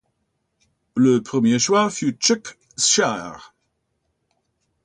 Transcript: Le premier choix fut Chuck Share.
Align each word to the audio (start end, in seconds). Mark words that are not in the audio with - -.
Le 0.95 1.21
premier 1.21 1.59
choix 1.59 1.91
fut 1.91 2.13
Chuck 2.17 2.57
Share. 2.75 3.53